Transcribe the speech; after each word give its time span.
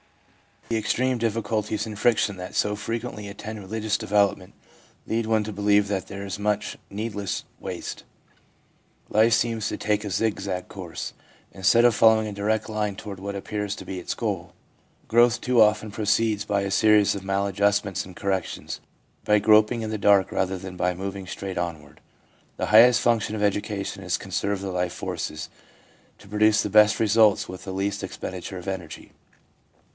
The 0.69 0.77
extreme 0.77 1.17
difficulties 1.19 1.85
and 1.85 1.99
friction 1.99 2.37
that 2.37 2.55
so 2.55 2.75
fre 2.75 2.93
quently 2.95 3.29
attend 3.29 3.59
religious 3.59 3.97
development 3.99 4.53
lead 5.05 5.25
one 5.27 5.43
to 5.43 5.51
believe 5.53 5.89
that 5.89 6.07
there 6.07 6.25
is 6.25 6.39
much 6.39 6.77
needless 6.89 7.43
waste. 7.59 8.03
Life 9.09 9.33
seems 9.33 9.67
to 9.67 9.77
take 9.77 10.03
a 10.05 10.09
zigzag 10.09 10.69
course, 10.69 11.13
instead 11.51 11.85
of 11.85 11.93
following 11.93 12.25
a 12.25 12.31
direct 12.31 12.67
line 12.69 12.95
toward 12.95 13.19
what 13.19 13.35
appears 13.35 13.75
to 13.75 13.85
be 13.85 13.99
its 13.99 14.15
goal. 14.15 14.53
Growth 15.07 15.41
too 15.41 15.61
often 15.61 15.91
proceeds 15.91 16.45
by 16.45 16.61
a 16.61 16.71
series 16.71 17.13
of 17.13 17.23
maladjustments 17.23 18.05
and 18.05 18.15
corrections, 18.15 18.79
by 19.25 19.39
grop 19.39 19.71
ing 19.71 19.81
in 19.83 19.89
the 19.91 19.97
dark 19.99 20.31
rather 20.31 20.57
than 20.57 20.77
by 20.77 20.95
moving 20.95 21.27
straight 21.27 21.57
onward. 21.59 21.99
The 22.57 22.67
highest 22.67 23.01
function 23.01 23.35
of 23.35 23.43
education 23.43 24.03
is 24.03 24.13
to 24.13 24.19
conserve 24.19 24.61
the 24.61 24.71
life 24.71 24.93
forces, 24.93 25.49
to 26.17 26.29
produce 26.29 26.63
the 26.63 26.69
best 26.71 26.99
results 26.99 27.47
with 27.47 27.65
the 27.65 27.73
least 27.73 28.03
expenditure 28.03 28.57
of 28.57 28.69
energy. 28.69 29.11